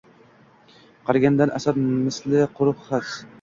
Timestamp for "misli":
1.83-2.43